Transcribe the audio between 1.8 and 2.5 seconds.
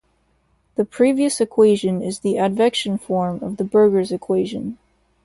is the